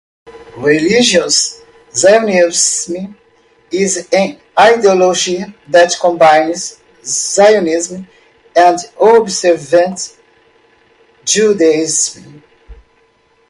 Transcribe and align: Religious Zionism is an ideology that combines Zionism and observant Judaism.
Religious 0.57 1.61
Zionism 1.93 3.15
is 3.69 4.07
an 4.11 4.41
ideology 4.57 5.45
that 5.67 5.93
combines 6.01 6.79
Zionism 7.05 8.07
and 8.55 8.79
observant 8.99 10.17
Judaism. 11.23 12.41